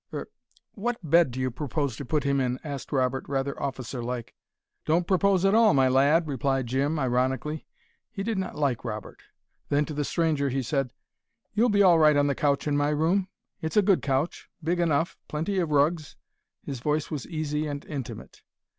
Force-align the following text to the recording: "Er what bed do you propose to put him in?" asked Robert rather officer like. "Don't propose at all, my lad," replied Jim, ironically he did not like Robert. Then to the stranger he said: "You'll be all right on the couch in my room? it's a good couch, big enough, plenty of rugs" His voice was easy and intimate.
"Er 0.11 0.27
what 0.73 0.97
bed 1.07 1.29
do 1.29 1.39
you 1.39 1.51
propose 1.51 1.95
to 1.97 2.03
put 2.05 2.23
him 2.23 2.39
in?" 2.41 2.59
asked 2.63 2.91
Robert 2.91 3.23
rather 3.29 3.61
officer 3.61 4.01
like. 4.01 4.33
"Don't 4.83 5.05
propose 5.05 5.45
at 5.45 5.53
all, 5.53 5.75
my 5.75 5.87
lad," 5.87 6.27
replied 6.27 6.65
Jim, 6.65 6.97
ironically 6.97 7.67
he 8.09 8.23
did 8.23 8.39
not 8.39 8.55
like 8.55 8.83
Robert. 8.83 9.21
Then 9.69 9.85
to 9.85 9.93
the 9.93 10.03
stranger 10.03 10.49
he 10.49 10.63
said: 10.63 10.91
"You'll 11.53 11.69
be 11.69 11.83
all 11.83 11.99
right 11.99 12.17
on 12.17 12.25
the 12.25 12.33
couch 12.33 12.65
in 12.67 12.75
my 12.75 12.89
room? 12.89 13.27
it's 13.61 13.77
a 13.77 13.83
good 13.83 14.01
couch, 14.01 14.49
big 14.63 14.79
enough, 14.79 15.19
plenty 15.27 15.59
of 15.59 15.69
rugs" 15.69 16.15
His 16.65 16.79
voice 16.79 17.11
was 17.11 17.27
easy 17.27 17.67
and 17.67 17.85
intimate. 17.85 18.41